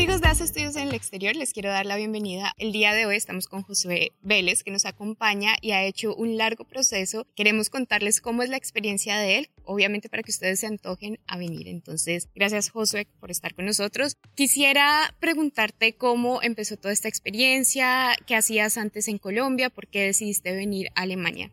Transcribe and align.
Amigos 0.00 0.22
de 0.22 0.28
Hace 0.28 0.44
Estudios 0.44 0.76
en 0.76 0.88
el 0.88 0.94
Exterior, 0.94 1.36
les 1.36 1.52
quiero 1.52 1.68
dar 1.68 1.84
la 1.84 1.94
bienvenida. 1.94 2.54
El 2.56 2.72
día 2.72 2.94
de 2.94 3.04
hoy 3.04 3.16
estamos 3.16 3.46
con 3.46 3.60
Josué 3.60 4.12
Vélez, 4.22 4.64
que 4.64 4.70
nos 4.70 4.86
acompaña 4.86 5.56
y 5.60 5.72
ha 5.72 5.84
hecho 5.84 6.14
un 6.14 6.38
largo 6.38 6.64
proceso. 6.64 7.26
Queremos 7.36 7.68
contarles 7.68 8.22
cómo 8.22 8.42
es 8.42 8.48
la 8.48 8.56
experiencia 8.56 9.18
de 9.18 9.36
él, 9.36 9.50
obviamente 9.62 10.08
para 10.08 10.22
que 10.22 10.30
ustedes 10.30 10.60
se 10.60 10.66
antojen 10.66 11.18
a 11.26 11.36
venir. 11.36 11.68
Entonces, 11.68 12.30
gracias 12.34 12.70
Josué 12.70 13.08
por 13.20 13.30
estar 13.30 13.54
con 13.54 13.66
nosotros. 13.66 14.16
Quisiera 14.34 15.14
preguntarte 15.20 15.94
cómo 15.94 16.40
empezó 16.40 16.78
toda 16.78 16.94
esta 16.94 17.08
experiencia, 17.08 18.16
qué 18.26 18.36
hacías 18.36 18.78
antes 18.78 19.06
en 19.06 19.18
Colombia, 19.18 19.68
por 19.68 19.86
qué 19.86 20.06
decidiste 20.06 20.56
venir 20.56 20.88
a 20.94 21.02
Alemania. 21.02 21.52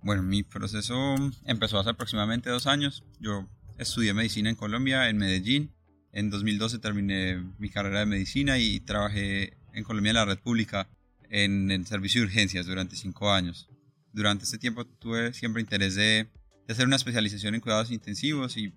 Bueno, 0.00 0.22
mi 0.22 0.44
proceso 0.44 1.16
empezó 1.44 1.78
hace 1.78 1.90
aproximadamente 1.90 2.48
dos 2.48 2.66
años. 2.66 3.04
Yo 3.20 3.46
estudié 3.76 4.14
medicina 4.14 4.48
en 4.48 4.56
Colombia, 4.56 5.10
en 5.10 5.18
Medellín 5.18 5.73
en 6.14 6.30
2012 6.30 6.78
terminé 6.78 7.42
mi 7.58 7.68
carrera 7.68 8.00
de 8.00 8.06
medicina 8.06 8.56
y 8.56 8.78
trabajé 8.78 9.56
en 9.72 9.82
Colombia 9.82 10.10
en 10.10 10.16
la 10.16 10.24
red 10.24 10.38
pública 10.38 10.88
en 11.28 11.72
el 11.72 11.84
servicio 11.86 12.20
de 12.20 12.28
urgencias 12.28 12.66
durante 12.66 12.94
cinco 12.94 13.32
años. 13.32 13.68
Durante 14.12 14.44
este 14.44 14.58
tiempo 14.58 14.84
tuve 14.86 15.32
siempre 15.32 15.60
interés 15.60 15.96
de, 15.96 16.28
hacer 16.68 16.86
una 16.86 16.94
especialización 16.94 17.56
en 17.56 17.60
cuidados 17.60 17.90
intensivos 17.90 18.56
y 18.56 18.72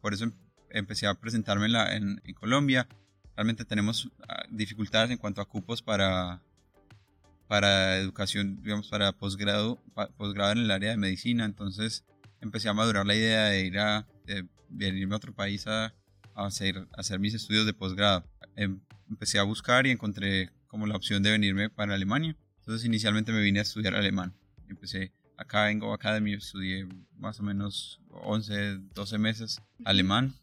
por 0.00 0.14
eso 0.14 0.24
em, 0.24 0.32
empecé 0.70 1.08
a 1.08 1.14
presentarme 1.14 1.66
en, 1.66 2.20
en, 2.24 2.34
Colombia. 2.34 2.86
Realmente 3.34 3.64
tenemos 3.64 4.08
ah, 4.28 4.44
dificultades 4.48 5.10
en 5.10 5.18
cuanto 5.18 5.40
a 5.40 5.48
cupos 5.48 5.82
para, 5.82 6.40
para 7.48 7.96
educación, 7.96 8.62
digamos, 8.62 8.86
para 8.88 9.10
posgrado, 9.10 9.82
posgrado 10.16 10.52
en 10.52 10.58
el 10.58 10.70
área 10.70 10.90
de 10.90 10.96
medicina. 10.96 11.46
Entonces 11.46 12.04
empecé 12.40 12.68
a 12.68 12.74
madurar 12.74 13.06
la 13.06 13.16
idea 13.16 13.46
de 13.46 13.64
ir 13.64 13.78
a 13.80 14.06
de 14.24 14.46
venirme 14.68 15.14
a 15.14 15.16
otro 15.16 15.34
país 15.34 15.66
a, 15.66 15.92
a 16.34 16.46
hacer, 16.46 16.86
hacer 16.96 17.18
mis 17.18 17.34
estudios 17.34 17.66
de 17.66 17.72
posgrado. 17.72 18.24
Em, 18.56 18.80
empecé 19.08 19.38
a 19.38 19.42
buscar 19.42 19.86
y 19.86 19.90
encontré 19.90 20.50
como 20.66 20.86
la 20.86 20.96
opción 20.96 21.22
de 21.22 21.30
venirme 21.30 21.70
para 21.70 21.94
Alemania. 21.94 22.36
Entonces 22.60 22.86
inicialmente 22.86 23.32
me 23.32 23.40
vine 23.40 23.58
a 23.58 23.62
estudiar 23.62 23.94
alemán. 23.94 24.34
Empecé 24.68 25.12
acá 25.36 25.70
en 25.70 25.78
Go 25.78 25.92
Academy, 25.92 26.34
estudié 26.34 26.86
más 27.16 27.40
o 27.40 27.42
menos 27.42 28.00
11, 28.10 28.78
12 28.94 29.18
meses 29.18 29.60
alemán. 29.84 30.34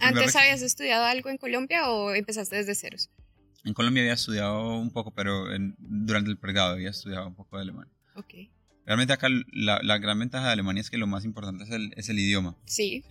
¿Antes 0.00 0.34
habías 0.36 0.62
estudiado 0.62 1.04
algo 1.04 1.30
en 1.30 1.38
Colombia 1.38 1.88
o 1.88 2.12
empezaste 2.14 2.56
desde 2.56 2.74
ceros? 2.74 3.10
En 3.64 3.72
Colombia 3.72 4.02
había 4.02 4.14
estudiado 4.14 4.76
un 4.76 4.90
poco, 4.90 5.12
pero 5.12 5.46
durante 5.78 6.30
el 6.30 6.36
pregrado 6.36 6.72
había 6.72 6.90
estudiado 6.90 7.28
un 7.28 7.34
poco 7.34 7.56
de 7.56 7.62
alemán. 7.62 7.88
Ok. 8.16 8.34
Realmente 8.86 9.12
acá 9.14 9.28
la, 9.52 9.80
la, 9.82 9.98
gran 9.98 10.18
ventaja 10.18 10.46
de 10.46 10.52
Alemania 10.52 10.80
es 10.82 10.90
que 10.90 10.98
lo 10.98 11.06
más 11.06 11.24
importante 11.24 11.64
es 11.64 11.70
el, 11.70 11.94
es 11.96 12.08
el 12.10 12.18
idioma. 12.18 12.54
Sí. 12.66 13.04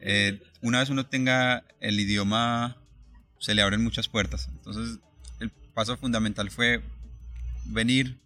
Eh, 0.00 0.40
una 0.60 0.78
vez 0.78 0.90
uno 0.90 1.06
tenga 1.06 1.64
el 1.80 1.98
idioma, 1.98 2.76
se 3.38 3.54
le 3.54 3.62
abren 3.62 3.82
muchas 3.82 4.08
puertas. 4.08 4.48
Entonces, 4.48 5.00
el 5.40 5.50
paso 5.50 5.96
fundamental 5.96 6.50
fue 6.50 6.82
venir, 7.64 8.20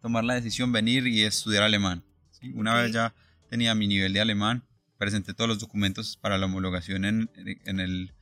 tomar 0.00 0.24
la 0.24 0.34
decisión, 0.34 0.72
venir 0.72 1.06
y 1.06 1.24
estudiar 1.24 1.62
alemán. 1.62 2.02
¿sí? 2.30 2.52
Una 2.54 2.74
vez 2.74 2.92
ya 2.92 3.14
tenía 3.50 3.74
mi 3.74 3.86
nivel 3.86 4.14
de 4.14 4.20
alemán, 4.20 4.64
presenté 4.96 5.34
todos 5.34 5.48
los 5.48 5.58
documentos 5.58 6.16
para 6.16 6.38
la 6.38 6.46
homologación 6.46 7.04
en, 7.04 7.30
en, 7.36 7.80
el, 7.80 8.12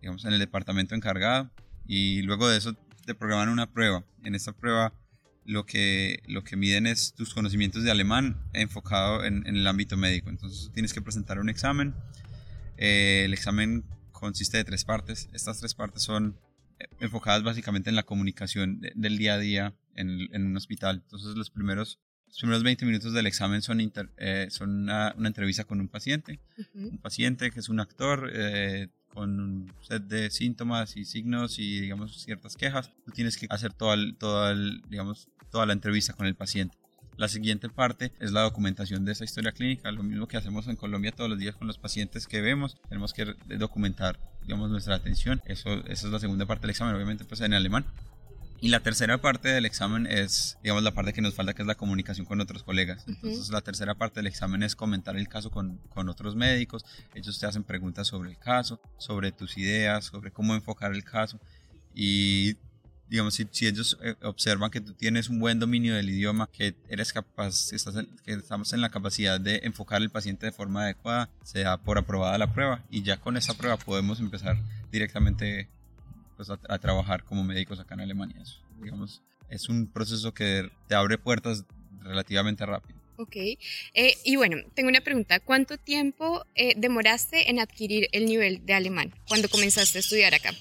digamos, 0.00 0.24
en 0.26 0.34
el 0.34 0.38
departamento 0.38 0.94
encargado 0.94 1.50
y 1.86 2.22
luego 2.22 2.48
de 2.48 2.58
eso 2.58 2.74
te 3.04 3.14
programan 3.14 3.48
una 3.48 3.70
prueba. 3.70 4.04
En 4.24 4.34
esta 4.34 4.52
prueba 4.52 4.92
lo 5.44 5.66
que, 5.66 6.22
lo 6.26 6.42
que 6.42 6.56
miden 6.56 6.86
es 6.86 7.14
tus 7.14 7.34
conocimientos 7.34 7.82
de 7.82 7.90
alemán 7.90 8.42
enfocado 8.52 9.24
en, 9.24 9.46
el 9.46 9.66
ámbito 9.66 9.96
médico. 9.96 10.30
Entonces 10.30 10.70
tienes 10.72 10.92
que 10.92 11.02
presentar 11.02 11.38
un 11.38 11.48
examen. 11.48 11.94
Eh, 12.76 13.22
el 13.24 13.32
examen 13.32 13.84
consiste 14.12 14.56
de 14.56 14.64
tres 14.64 14.84
partes. 14.84 15.28
Estas 15.32 15.58
tres 15.58 15.74
partes 15.74 16.02
son 16.02 16.38
eh, 16.78 16.86
enfocadas 17.00 17.42
básicamente 17.42 17.90
en 17.90 17.96
la 17.96 18.04
comunicación 18.04 18.80
del 18.94 19.18
día 19.18 19.34
a 19.34 19.38
día 19.38 19.74
en, 19.94 20.28
en, 20.32 20.46
un 20.46 20.56
hospital. 20.56 21.02
Entonces 21.04 21.36
los 21.36 21.50
primeros, 21.50 22.00
los 22.26 22.38
primeros 22.38 22.62
20 22.62 22.86
minutos 22.86 23.12
del 23.12 23.26
examen 23.26 23.62
son, 23.62 23.80
eh, 24.16 24.46
son 24.50 24.70
una, 24.70 25.14
una, 25.16 25.28
entrevista 25.28 25.64
con 25.64 25.80
un 25.80 25.88
paciente. 25.88 26.40
Un 26.74 26.98
paciente 26.98 27.50
que 27.50 27.60
es 27.60 27.68
un 27.68 27.80
actor 27.80 28.30
con 29.14 29.40
un 29.40 29.72
set 29.80 30.02
de 30.02 30.30
síntomas 30.30 30.96
y 30.96 31.04
signos 31.04 31.58
y 31.58 31.80
digamos 31.80 32.22
ciertas 32.22 32.56
quejas. 32.56 32.90
Tú 33.04 33.12
tienes 33.12 33.36
que 33.36 33.46
hacer 33.48 33.72
toda, 33.72 33.96
toda 34.18 34.54
digamos, 34.88 35.28
toda 35.50 35.66
la 35.66 35.72
entrevista 35.72 36.12
con 36.12 36.26
el 36.26 36.34
paciente. 36.34 36.76
La 37.16 37.28
siguiente 37.28 37.68
parte 37.68 38.12
es 38.18 38.32
la 38.32 38.42
documentación 38.42 39.04
de 39.04 39.12
esa 39.12 39.24
historia 39.24 39.52
clínica, 39.52 39.92
lo 39.92 40.02
mismo 40.02 40.26
que 40.26 40.36
hacemos 40.36 40.66
en 40.66 40.74
Colombia 40.74 41.12
todos 41.12 41.30
los 41.30 41.38
días 41.38 41.54
con 41.54 41.68
los 41.68 41.78
pacientes 41.78 42.26
que 42.26 42.40
vemos, 42.40 42.76
tenemos 42.88 43.12
que 43.12 43.36
documentar, 43.56 44.18
digamos, 44.42 44.68
nuestra 44.68 44.96
atención. 44.96 45.40
Eso, 45.44 45.74
esa 45.86 46.06
es 46.06 46.12
la 46.12 46.18
segunda 46.18 46.44
parte 46.44 46.62
del 46.62 46.70
examen, 46.70 46.94
obviamente 46.94 47.24
pues 47.24 47.40
en 47.40 47.54
alemán. 47.54 47.86
Y 48.60 48.68
la 48.68 48.80
tercera 48.80 49.18
parte 49.18 49.48
del 49.48 49.66
examen 49.66 50.06
es, 50.06 50.58
digamos, 50.62 50.82
la 50.82 50.92
parte 50.92 51.12
que 51.12 51.20
nos 51.20 51.34
falta, 51.34 51.52
que 51.54 51.62
es 51.62 51.68
la 51.68 51.74
comunicación 51.74 52.24
con 52.24 52.40
otros 52.40 52.62
colegas. 52.62 53.04
Entonces, 53.06 53.50
la 53.50 53.60
tercera 53.60 53.94
parte 53.94 54.20
del 54.20 54.26
examen 54.26 54.62
es 54.62 54.74
comentar 54.74 55.16
el 55.16 55.28
caso 55.28 55.50
con, 55.50 55.78
con, 55.90 56.08
otros 56.08 56.34
médicos. 56.34 56.84
Ellos 57.14 57.38
te 57.38 57.46
hacen 57.46 57.64
preguntas 57.64 58.06
sobre 58.06 58.30
el 58.30 58.38
caso, 58.38 58.80
sobre 58.96 59.32
tus 59.32 59.58
ideas, 59.58 60.06
sobre 60.06 60.30
cómo 60.30 60.54
enfocar 60.54 60.92
el 60.92 61.04
caso. 61.04 61.38
Y 61.94 62.56
digamos, 63.08 63.34
si, 63.34 63.46
si 63.50 63.66
ellos 63.66 63.98
eh, 64.02 64.14
observan 64.22 64.70
que 64.70 64.80
tú 64.80 64.94
tienes 64.94 65.28
un 65.28 65.38
buen 65.38 65.58
dominio 65.58 65.94
del 65.94 66.08
idioma, 66.08 66.48
que 66.50 66.74
eres 66.88 67.12
capaz, 67.12 67.72
estás 67.72 67.94
que 68.24 68.32
estamos 68.32 68.72
en 68.72 68.80
la 68.80 68.90
capacidad 68.90 69.40
de 69.40 69.60
enfocar 69.64 70.00
al 70.00 70.10
paciente 70.10 70.46
de 70.46 70.52
forma 70.52 70.84
adecuada, 70.84 71.28
se 71.42 71.60
da 71.60 71.76
por 71.76 71.98
aprobada 71.98 72.38
la 72.38 72.52
prueba 72.52 72.82
y 72.90 73.02
ya 73.02 73.18
con 73.18 73.36
esa 73.36 73.54
prueba 73.54 73.76
podemos 73.76 74.20
empezar 74.20 74.56
directamente 74.90 75.68
pues, 76.36 76.50
a, 76.50 76.78
trabajar 76.78 77.24
como 77.24 77.44
médicos 77.44 77.80
acá 77.80 77.94
en 77.94 78.00
Alemania. 78.00 78.36
Eso, 78.40 78.60
digamos, 78.80 79.22
es 79.48 79.68
un 79.68 79.86
proceso 79.86 80.32
que 80.34 80.70
te 80.88 80.94
abre 80.94 81.18
puertas 81.18 81.64
relativamente 82.00 82.64
rápido. 82.66 82.98
Ok, 83.16 83.36
eh, 83.36 83.58
y 84.24 84.36
bueno, 84.36 84.56
tengo 84.74 84.88
una 84.88 85.00
pregunta. 85.00 85.38
¿Cuánto 85.38 85.78
tiempo 85.78 86.44
eh, 86.56 86.74
demoraste 86.76 87.48
en 87.48 87.60
adquirir 87.60 88.08
el 88.12 88.26
nivel 88.26 88.66
de 88.66 88.74
alemán 88.74 89.14
cuando 89.28 89.48
comenzaste 89.48 89.98
a 89.98 90.00
estudiar 90.00 90.34
acá? 90.34 90.52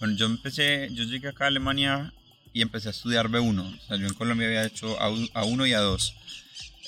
Bueno, 0.00 0.14
yo 0.16 0.26
empecé, 0.26 0.90
yo 0.92 1.04
llegué 1.04 1.28
acá 1.28 1.44
a 1.44 1.48
Alemania 1.48 2.12
y 2.52 2.60
empecé 2.62 2.88
a 2.88 2.90
estudiar 2.90 3.28
B1. 3.28 3.58
O 3.58 3.80
sea, 3.86 3.96
yo 3.96 4.06
en 4.06 4.14
Colombia 4.14 4.46
había 4.48 4.66
hecho 4.66 4.98
A1 4.98 5.68
y 5.68 5.72
A2. 5.72 6.14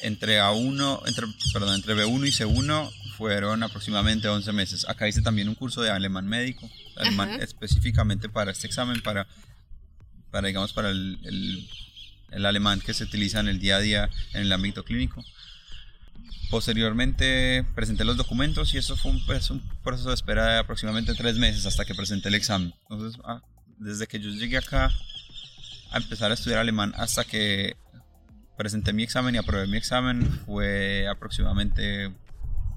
Entre 0.03 0.41
A1, 0.41 1.03
entre, 1.07 1.27
perdón, 1.53 1.75
entre 1.75 1.95
B1 1.95 2.27
y 2.27 2.31
C1 2.31 2.93
fueron 3.17 3.63
aproximadamente 3.63 4.29
11 4.29 4.53
meses. 4.53 4.89
Acá 4.89 5.09
hice 5.09 5.23
también 5.23 5.49
un 5.49 5.55
curso 5.55 5.83
de 5.83 5.91
alemán 5.91 6.27
médico, 6.27 6.69
alemán 6.97 7.41
específicamente 7.41 8.29
para 8.29 8.53
este 8.53 8.67
examen, 8.67 9.01
para, 9.01 9.27
para 10.31 10.49
digamos, 10.49 10.73
para 10.73 10.91
el, 10.91 11.19
el, 11.25 11.69
el 12.31 12.47
alemán 12.47 12.81
que 12.81 12.95
se 12.95 13.05
utiliza 13.05 13.41
en 13.41 13.49
el 13.49 13.59
día 13.59 13.77
a 13.77 13.81
día 13.81 14.11
en 14.35 14.43
el 14.43 14.53
ámbito 14.53 14.85
clínico. 14.85 15.25
Posteriormente 16.51 17.65
presenté 17.75 18.05
los 18.05 18.17
documentos 18.17 18.73
y 18.75 18.79
eso 18.79 18.97
fue 18.97 19.11
un, 19.11 19.25
pues, 19.27 19.51
un, 19.51 19.61
proceso 19.83 20.11
de 20.11 20.15
espera 20.15 20.53
de 20.53 20.59
aproximadamente 20.59 21.15
tres 21.15 21.39
meses 21.39 21.67
hasta 21.67 21.85
que 21.85 21.95
presenté 21.95 22.29
el 22.29 22.35
examen. 22.35 22.73
Entonces, 22.89 23.21
ah, 23.25 23.43
desde 23.79 24.07
que 24.07 24.21
yo 24.21 24.31
llegué 24.31 24.59
acá 24.59 24.93
a 25.91 25.97
empezar 25.97 26.31
a 26.31 26.35
estudiar 26.35 26.61
alemán 26.61 26.93
hasta 26.97 27.25
que 27.25 27.77
presenté 28.57 28.93
mi 28.93 29.03
examen 29.03 29.35
y 29.35 29.39
aprobé 29.39 29.67
mi 29.67 29.77
examen 29.77 30.23
fue 30.47 31.07
aproximadamente 31.09 32.13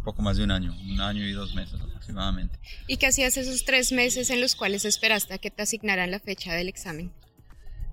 poco 0.04 0.22
más 0.22 0.38
de 0.38 0.44
un 0.44 0.52
año, 0.52 0.76
un 0.90 1.02
año 1.02 1.24
y 1.24 1.32
dos 1.32 1.54
meses 1.56 1.80
aproximadamente. 1.82 2.58
¿Y 2.88 2.98
qué 2.98 3.08
hacías 3.08 3.38
esos 3.38 3.66
tres 3.66 3.92
meses 3.92 4.30
en 4.30 4.42
los 4.42 4.56
cuales 4.56 4.86
esperaste 4.86 5.34
a 5.34 5.38
que 5.38 5.52
te 5.52 5.62
asignaran 5.62 6.12
la 6.12 6.20
fecha 6.20 6.54
del 6.54 6.68
examen? 6.68 7.12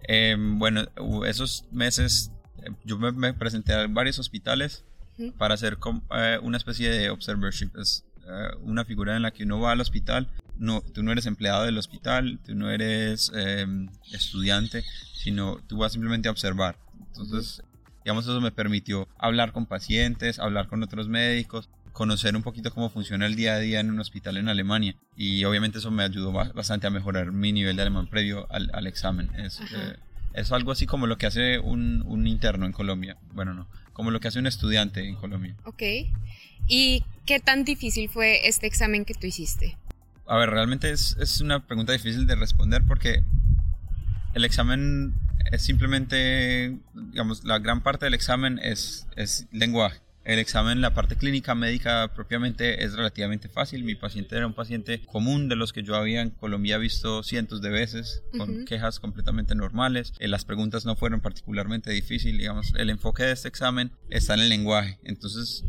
Em, 0.09 0.59
bueno, 0.59 0.87
esos 1.27 1.65
meses 1.71 2.31
eh, 2.59 2.71
yo 2.85 2.99
me 2.99 3.35
presenté 3.35 3.73
a 3.75 3.87
varios 3.87 4.19
hospitales 4.19 4.85
para 5.39 5.55
hacer 5.55 5.79
eh, 6.15 6.39
una 6.43 6.57
especie 6.57 6.91
de 6.91 7.11
observership. 7.11 7.77
Es 7.77 8.05
eh, 8.27 8.49
una 8.63 8.85
figura 8.85 9.17
en 9.17 9.23
la 9.23 9.31
que 9.31 9.45
uno 9.45 9.61
va 9.61 9.73
al 9.73 9.81
hospital, 9.81 10.29
no, 10.59 10.81
tú 10.81 11.03
no 11.03 11.13
eres 11.13 11.27
empleado 11.27 11.65
del 11.65 11.79
hospital, 11.79 12.39
tú 12.45 12.55
no 12.55 12.71
eres 12.71 13.33
em, 13.35 13.89
estudiante, 14.13 14.85
sino 15.15 15.59
tú 15.67 15.79
vas 15.79 15.93
simplemente 15.93 16.29
a 16.29 16.31
observar. 16.31 16.79
Entonces, 17.09 17.63
digamos, 18.07 18.25
eso 18.25 18.41
me 18.41 18.53
permitió 18.53 19.09
hablar 19.19 19.51
con 19.51 19.67
pacientes, 19.67 20.39
hablar 20.39 20.69
con 20.69 20.81
otros 20.81 21.09
médicos, 21.09 21.69
conocer 21.91 22.37
un 22.37 22.45
poquito 22.45 22.73
cómo 22.73 22.89
funciona 22.89 23.27
el 23.27 23.35
día 23.35 23.55
a 23.55 23.59
día 23.59 23.81
en 23.81 23.91
un 23.91 23.99
hospital 23.99 24.37
en 24.37 24.49
Alemania. 24.49 24.95
Y 25.17 25.43
obviamente 25.43 25.79
eso 25.79 25.91
me 25.91 26.05
ayudó 26.05 26.31
bastante 26.31 26.87
a 26.87 26.91
mejorar 26.91 27.33
mi 27.33 27.53
nivel 27.53 27.75
de 27.75 27.83
alemán 27.83 28.07
previo 28.07 28.47
al, 28.49 28.71
al 28.73 28.87
examen. 28.87 29.35
Es, 29.35 29.61
eh, 29.61 29.97
es, 30.35 30.53
algo 30.53 30.71
así 30.71 30.87
como 30.87 31.09
lo 31.09 31.19
que 31.19 31.27
hace 31.27 31.59
un, 31.59 32.05
un, 32.07 32.29
interno 32.29 32.65
en 32.65 32.71
Colombia. 32.71 33.17
Bueno, 33.33 33.55
no, 33.55 33.67
como 33.93 34.13
lo 34.13 34.21
que 34.21 34.29
hace 34.29 34.39
un 34.39 34.47
estudiante 34.47 35.05
en 35.05 35.17
Colombia. 35.17 35.57
Ok. 35.65 35.83
¿Y 36.69 37.03
qué 37.25 37.41
tan 37.41 37.65
difícil 37.65 38.09
fue 38.09 38.47
este 38.47 38.69
examen 38.69 39.05
que 39.05 39.15
tú 39.15 39.27
hiciste? 39.27 39.77
A 40.29 40.37
ver, 40.37 40.51
realmente 40.51 40.93
es, 40.93 41.17
es 41.19 41.41
una 41.41 41.67
pregunta 41.67 41.93
difícil 41.93 42.29
de 42.29 42.37
responder 42.37 42.85
porque 42.87 43.25
el 44.35 44.45
examen 44.45 45.26
es 45.53 45.63
simplemente, 45.63 46.79
digamos, 46.95 47.45
la 47.45 47.59
gran 47.59 47.83
parte 47.83 48.07
del 48.07 48.15
examen 48.15 48.59
es, 48.63 49.07
es 49.17 49.47
lenguaje. 49.53 50.01
El 50.25 50.41
examen, 50.41 50.81
la 50.81 50.93
parte 50.93 51.15
clínica 51.15 51.55
médica 51.55 52.13
propiamente 52.13 52.83
es 52.85 52.95
relativamente 52.95 53.49
fácil. 53.49 53.85
Mi 53.85 53.95
paciente 53.95 54.37
era 54.37 54.49
un 54.49 54.55
paciente 54.55 55.01
común 55.07 55.49
de 55.49 55.55
los 55.55 55.73
que 55.73 55.85
yo 55.85 55.95
había 55.95 56.21
en 56.21 56.31
Colombia 56.31 56.79
visto 56.79 57.23
cientos 57.23 57.63
de 57.63 57.71
veces, 57.71 58.25
con 58.37 58.65
quejas 58.65 58.99
completamente 58.99 59.55
normales. 59.55 60.13
Eh, 60.19 60.27
las 60.27 60.45
preguntas 60.45 60.85
no 60.85 60.97
fueron 60.97 61.21
particularmente 61.21 61.93
difíciles, 61.93 62.41
digamos. 62.41 62.75
El 62.77 62.91
enfoque 62.91 63.23
de 63.23 63.33
este 63.33 63.47
examen 63.47 63.93
está 64.11 64.35
en 64.35 64.41
el 64.41 64.49
lenguaje. 64.49 64.99
Entonces, 65.05 65.65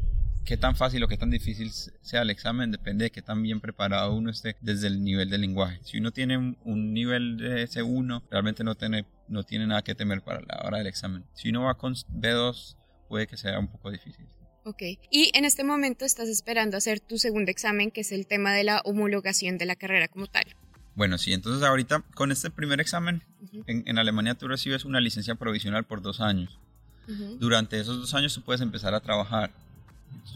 qué 0.47 0.55
tan 0.55 0.77
fácil 0.77 1.03
o 1.03 1.09
qué 1.09 1.17
tan 1.17 1.29
difícil 1.29 1.71
sea 2.01 2.21
el 2.21 2.29
examen 2.29 2.71
depende 2.71 3.03
de 3.03 3.11
qué 3.11 3.21
tan 3.21 3.43
bien 3.43 3.59
preparado 3.59 4.13
uno 4.13 4.31
esté 4.31 4.55
desde 4.61 4.87
el 4.87 5.03
nivel 5.03 5.29
del 5.29 5.41
lenguaje. 5.41 5.81
Si 5.83 5.97
uno 5.97 6.11
tiene 6.11 6.55
un 6.63 6.93
nivel 6.93 7.35
de 7.37 7.67
C1, 7.67 8.23
realmente 8.31 8.63
no 8.63 8.75
tiene, 8.75 9.05
no 9.27 9.43
tiene 9.43 9.67
nada 9.67 9.83
que 9.83 9.95
temer 9.95 10.21
para 10.21 10.41
la 10.41 10.61
hora 10.65 10.77
del 10.77 10.87
examen. 10.87 11.25
Si 11.33 11.49
uno 11.49 11.63
va 11.63 11.75
con 11.75 11.93
B2, 11.93 12.75
puede 13.07 13.27
que 13.27 13.37
sea 13.37 13.59
un 13.59 13.67
poco 13.67 13.91
difícil. 13.91 14.25
Ok. 14.63 14.81
Y 15.11 15.31
en 15.33 15.45
este 15.45 15.63
momento 15.63 16.05
estás 16.05 16.27
esperando 16.27 16.77
hacer 16.77 16.99
tu 16.99 17.17
segundo 17.17 17.51
examen, 17.51 17.91
que 17.91 18.01
es 18.01 18.11
el 18.11 18.27
tema 18.27 18.53
de 18.53 18.63
la 18.63 18.81
homologación 18.83 19.57
de 19.57 19.65
la 19.65 19.75
carrera 19.75 20.07
como 20.07 20.27
tal. 20.27 20.43
Bueno, 20.95 21.17
sí, 21.17 21.31
entonces 21.31 21.63
ahorita 21.63 22.03
con 22.15 22.31
este 22.31 22.49
primer 22.49 22.81
examen, 22.81 23.21
en, 23.67 23.97
Alemania 23.97 24.35
tú 24.35 24.47
recibes 24.47 24.83
una 24.83 24.99
licencia 24.99 25.35
provisional 25.35 25.83
por 25.83 26.01
dos 26.01 26.21
años. 26.21 26.59
Durante 27.39 27.79
esos 27.79 27.99
dos 28.01 28.13
años 28.15 28.33
tú 28.33 28.41
puedes 28.41 28.59
empezar 28.59 28.93
a 28.93 28.99
trabajar 28.99 29.51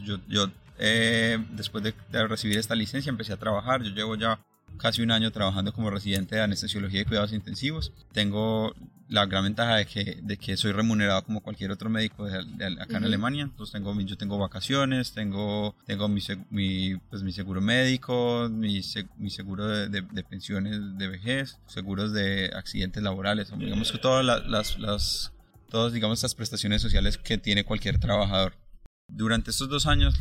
yo, 0.04 0.20
yo 0.28 0.48
eh, 0.80 1.38
después 1.52 1.84
de, 1.84 1.94
recibir 2.28 2.58
esta 2.58 2.76
licencia 2.76 3.10
empecé 3.10 3.34
a 3.34 3.38
trabajar. 3.38 3.84
Yo 3.84 3.92
llevo 3.92 4.16
ya 4.16 4.40
casi 4.82 5.02
un 5.02 5.12
año 5.12 5.32
trabajando 5.32 5.72
como 5.74 5.92
residente 5.92 6.36
de 6.36 6.42
anestesiología 6.42 7.02
y 7.02 7.06
cuidados 7.06 7.34
intensivos. 7.34 7.94
Tengo 8.12 8.74
la 9.12 9.26
gran 9.26 9.44
ventaja 9.44 9.76
de 9.76 9.86
que, 9.86 10.20
de 10.24 10.38
que 10.38 10.56
soy 10.56 10.72
remunerado 10.72 11.24
como 11.24 11.42
cualquier 11.42 11.72
otro 11.72 11.90
médico 11.90 12.26
de, 12.26 12.66
acá 12.80 12.98
en 12.98 13.04
Alemania. 13.04 13.44
Entonces 13.44 13.74
tengo, 13.74 13.94
yo 14.02 14.18
tengo 14.18 14.38
vacaciones, 14.38 15.12
tengo, 15.12 15.76
tengo 15.86 16.08
mi, 16.08 16.22
mi, 16.50 16.96
pues 17.10 17.22
mi 17.22 17.34
seguro 17.34 17.62
médico, 17.62 18.48
mi, 18.50 18.82
mi 19.18 19.30
seguro 19.30 19.68
de, 19.68 20.04
pensiones 20.24 20.98
de 20.98 21.08
vejez, 21.10 21.60
seguros 21.68 22.14
de 22.14 22.52
accidentes 22.56 23.04
laborales, 23.04 23.52
digamos 23.58 23.92
que 23.92 23.98
todas 23.98 24.26
las, 24.26 24.80
las, 24.80 25.34
todas 25.70 25.92
digamos 25.92 26.20
estas 26.20 26.34
prestaciones 26.34 26.82
sociales 26.82 27.18
que 27.18 27.38
tiene 27.38 27.66
cualquier 27.66 28.00
trabajador. 28.00 28.54
Durante 29.10 29.52
estos 29.52 29.68
dos 29.68 29.88
años 29.88 30.16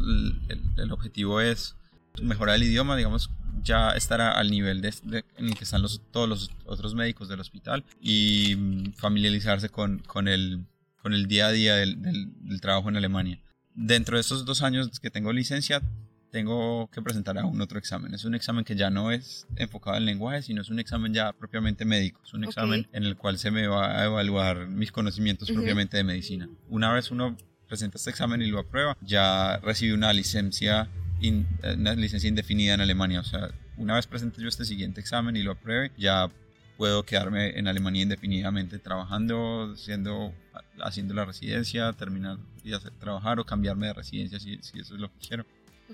el, 0.49 0.91
objetivo 0.91 1.41
es 1.41 1.77
mejorar 2.23 2.57
el 2.57 2.65
idioma, 2.65 2.97
digamos, 2.97 3.31
ya 3.63 3.91
estar 3.91 4.21
al 4.21 4.51
nivel 4.51 4.81
de, 4.81 4.93
en 5.37 5.47
el 5.47 5.55
que 5.55 5.65
están 5.65 5.83
los, 5.83 6.01
todos 6.11 6.29
los 6.29 6.51
otros 6.65 6.95
médicos 6.95 7.29
del 7.29 7.41
hospital 7.41 7.85
y 8.01 8.55
mm, 8.57 8.93
familiarizarse 8.93 9.69
con, 9.69 9.99
con, 10.01 10.29
el, 10.29 10.65
con 11.03 11.13
el 11.15 11.27
día 11.27 11.49
a 11.49 11.53
día 11.53 11.77
del, 11.77 12.01
del, 12.01 12.61
trabajo 12.61 12.89
en 12.89 12.97
Alemania. 12.97 13.41
Dentro 13.75 14.17
de 14.17 14.23
estos 14.23 14.45
dos 14.45 14.63
años 14.63 14.99
que 15.01 15.11
tengo 15.11 15.33
licencia, 15.33 15.83
tengo 16.31 16.89
que 16.93 17.03
presentar 17.03 17.39
a 17.39 17.45
un 17.45 17.61
otro 17.61 17.79
examen. 17.79 18.15
Es 18.15 18.25
un 18.25 18.35
examen 18.35 18.65
que 18.65 18.77
ya 18.77 18.91
no 18.91 19.11
es 19.11 19.47
enfocado 19.57 19.97
en 19.97 20.07
lenguaje, 20.07 20.43
sino 20.43 20.63
es 20.63 20.71
un 20.71 20.79
examen 20.79 21.13
ya 21.13 21.33
propiamente 21.33 21.85
médico. 21.85 22.21
Es 22.25 22.35
un 22.35 22.45
examen 22.45 22.87
en 22.93 23.05
el 23.05 23.17
cual 23.17 23.39
se 23.39 23.51
me 23.51 23.67
va 23.67 24.01
a 24.01 24.05
evaluar 24.05 24.69
mis 24.69 24.93
conocimientos 24.93 25.51
propiamente 25.51 25.97
de 25.97 26.05
medicina. 26.05 26.49
Una 26.69 26.93
vez 26.93 27.11
uno 27.11 27.37
presenta 27.69 27.99
este 27.99 28.11
examen 28.11 28.43
y 28.43 28.47
lo 28.47 28.59
aprueba, 28.59 28.97
ya 29.01 29.59
recibe 29.59 29.95
una 29.95 30.13
licencia, 30.13 30.89
una 31.29 31.95
licencia 31.95 32.29
indefinida 32.29 32.75
en 32.75 32.81
Alemania. 32.81 33.21
O 33.21 33.25
sea, 33.25 33.51
una 33.77 33.95
vez 33.95 34.07
presente 34.07 34.41
yo 34.41 34.49
este 34.49 34.65
siguiente 34.65 35.01
examen 35.01 35.37
y 35.37 35.43
lo 35.43 35.53
apruebe, 35.53 35.93
ya 35.97 36.31
puedo 36.77 37.05
quedarme 37.05 37.59
en 37.59 37.69
Alemania 37.69 38.03
indefinidamente 38.03 38.79
trabajando, 38.79 39.77
siendo, 39.77 40.33
haciendo 40.81 41.13
la 41.13 41.27
residencia, 41.27 41.93
terminar 41.93 42.39
y 42.65 42.73
hacer, 42.73 42.93
trabajar 42.93 43.39
o 43.39 43.45
cambiarme 43.45 43.89
de 43.89 43.93
residencia 43.93 44.41
si, 44.41 44.59
si 44.63 44.81
eso 44.81 44.95
es 44.95 45.01
lo 45.01 45.13
que 45.13 45.29
quiero. 45.29 45.45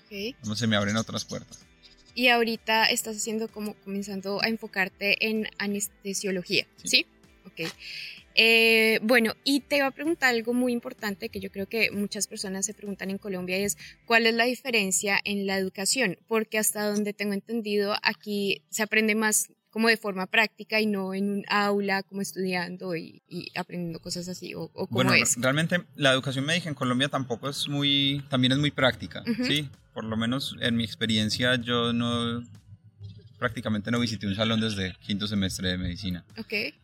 Okay. 0.05 0.28
Entonces 0.28 0.58
se 0.58 0.67
me 0.67 0.76
abren 0.76 0.96
otras 0.96 1.25
puertas. 1.25 1.67
Y 2.14 2.28
ahorita 2.28 2.87
estás 2.87 3.17
haciendo 3.17 3.49
como 3.49 3.75
comenzando 3.75 4.43
a 4.43 4.49
enfocarte 4.49 5.28
en 5.28 5.49
anestesiología, 5.58 6.67
¿sí? 6.76 6.88
¿sí? 6.88 7.06
Ok. 7.44 7.73
Eh, 8.38 9.00
bueno, 9.03 9.33
y 9.44 9.61
te 9.61 9.79
iba 9.79 9.87
a 9.87 9.91
preguntar 9.91 10.35
algo 10.35 10.53
muy 10.53 10.73
importante 10.73 11.31
que 11.31 11.41
yo 11.41 11.50
creo 11.50 11.67
que 11.67 11.91
muchas 11.91 12.27
personas 12.27 12.67
se 12.67 12.75
preguntan 12.75 13.11
en 13.11 13.17
Colombia 13.17 13.59
y 13.59 13.62
es 13.62 13.79
cuál 14.05 14.27
es 14.27 14.35
la 14.35 14.44
diferencia 14.44 15.19
en 15.25 15.47
la 15.47 15.56
educación, 15.56 16.19
porque 16.29 16.59
hasta 16.59 16.87
donde 16.87 17.15
tengo 17.15 17.33
entendido 17.33 17.94
aquí 18.03 18.62
se 18.69 18.83
aprende 18.83 19.15
más 19.15 19.49
como 19.71 19.88
de 19.88 19.97
forma 19.97 20.27
práctica 20.27 20.81
y 20.81 20.87
no 20.87 21.15
en 21.15 21.31
un 21.31 21.44
aula 21.49 22.03
como 22.03 22.21
estudiando 22.21 22.94
y, 22.94 23.23
aprendiendo 23.55 24.00
cosas 24.00 24.29
así 24.29 24.55
o, 24.55 24.71
o 24.75 24.87
bueno, 24.88 25.15
es. 25.15 25.37
realmente 25.38 25.85
la 25.97 26.12
educación 26.12 26.44
médica 26.44 26.69
en 26.69 26.75
Colombia 26.75 27.09
tampoco 27.09 27.49
es 27.49 27.69
muy 27.69 28.25
también 28.31 28.53
es 28.53 28.59
muy 28.59 28.71
práctica 28.71 29.23
sí 29.43 29.69
por 29.93 30.05
lo 30.05 30.17
menos 30.17 30.56
en 30.62 30.77
mi 30.77 30.85
experiencia 30.85 31.56
yo 31.56 31.93
no 31.93 32.43
prácticamente 33.38 33.91
no 33.91 34.00
visité 34.00 34.27
un 34.27 34.35
salón 34.35 34.62
desde 34.62 34.94
quinto 35.00 35.27
semestre 35.27 35.69
de 35.69 35.77
medicina. 35.77 36.25
Okay 36.38 36.75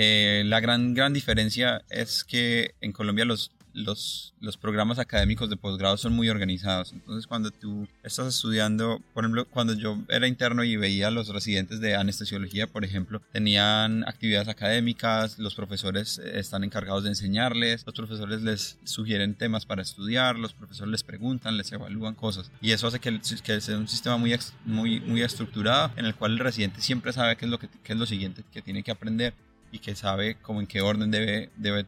eh, 0.00 0.44
la 0.46 0.60
gran, 0.60 0.94
gran 0.94 1.12
diferencia 1.12 1.82
es 1.90 2.22
que 2.22 2.76
en 2.80 2.92
Colombia 2.92 3.24
los, 3.24 3.50
los, 3.72 4.32
los 4.40 4.56
programas 4.56 5.00
académicos 5.00 5.50
de 5.50 5.56
posgrado 5.56 5.96
son 5.96 6.12
muy 6.12 6.28
organizados. 6.28 6.92
Entonces, 6.92 7.26
cuando 7.26 7.50
tú 7.50 7.88
estás 8.04 8.28
estudiando, 8.28 9.02
por 9.12 9.24
ejemplo, 9.24 9.44
cuando 9.46 9.74
yo 9.74 9.98
era 10.08 10.28
interno 10.28 10.62
y 10.62 10.76
veía 10.76 11.08
a 11.08 11.10
los 11.10 11.26
residentes 11.30 11.80
de 11.80 11.96
anestesiología, 11.96 12.68
por 12.68 12.84
ejemplo, 12.84 13.20
tenían 13.32 14.06
actividades 14.06 14.46
académicas, 14.46 15.36
los 15.40 15.56
profesores 15.56 16.18
están 16.18 16.62
encargados 16.62 17.02
de 17.02 17.08
enseñarles, 17.08 17.84
los 17.84 17.96
profesores 17.96 18.42
les 18.42 18.78
sugieren 18.84 19.34
temas 19.34 19.66
para 19.66 19.82
estudiar, 19.82 20.38
los 20.38 20.54
profesores 20.54 20.92
les 20.92 21.02
preguntan, 21.02 21.56
les 21.56 21.72
evalúan 21.72 22.14
cosas. 22.14 22.52
Y 22.60 22.70
eso 22.70 22.86
hace 22.86 23.00
que, 23.00 23.20
que 23.42 23.60
sea 23.60 23.76
un 23.76 23.88
sistema 23.88 24.16
muy, 24.16 24.38
muy, 24.64 25.00
muy 25.00 25.22
estructurado 25.22 25.90
en 25.96 26.04
el 26.04 26.14
cual 26.14 26.34
el 26.34 26.38
residente 26.38 26.82
siempre 26.82 27.12
sabe 27.12 27.34
qué 27.34 27.46
es 27.46 27.50
lo, 27.50 27.58
que, 27.58 27.68
qué 27.82 27.94
es 27.94 27.98
lo 27.98 28.06
siguiente 28.06 28.44
que 28.52 28.62
tiene 28.62 28.84
que 28.84 28.92
aprender 28.92 29.34
y 29.72 29.78
que 29.78 29.94
sabe 29.94 30.36
como 30.36 30.60
en 30.60 30.66
qué 30.66 30.80
orden 30.80 31.10
debe, 31.10 31.50
debe 31.56 31.86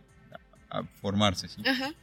formarse. 1.01 1.49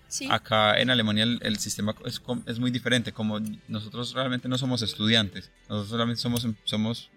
¿sí? 0.08 0.28
Acá 0.30 0.80
en 0.80 0.90
Alemania 0.90 1.24
el, 1.24 1.58
sistema 1.58 1.96
es, 2.06 2.22
es, 2.46 2.60
muy 2.60 2.72
diferente, 2.72 3.12
como 3.12 3.40
nosotros 3.68 4.14
realmente 4.14 4.48
no 4.48 4.58
somos 4.58 4.82
estudiantes, 4.82 5.52
nosotros 5.70 5.98
realmente 5.98 6.22
somos, 6.22 6.48
somos 6.64 7.10